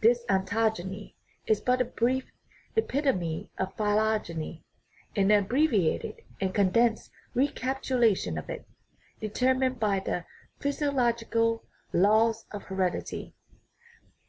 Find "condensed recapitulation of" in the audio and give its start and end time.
6.52-8.50